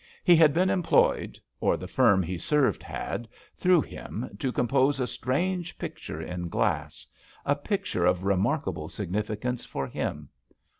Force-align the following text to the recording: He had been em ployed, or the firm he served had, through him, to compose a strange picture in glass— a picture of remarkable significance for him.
He 0.23 0.35
had 0.35 0.51
been 0.51 0.71
em 0.71 0.81
ployed, 0.81 1.37
or 1.59 1.77
the 1.77 1.87
firm 1.87 2.23
he 2.23 2.35
served 2.39 2.81
had, 2.81 3.27
through 3.55 3.81
him, 3.81 4.35
to 4.39 4.51
compose 4.51 4.99
a 4.99 5.05
strange 5.05 5.77
picture 5.77 6.19
in 6.19 6.49
glass— 6.49 7.05
a 7.45 7.55
picture 7.55 8.07
of 8.07 8.23
remarkable 8.23 8.89
significance 8.89 9.63
for 9.63 9.85
him. 9.85 10.29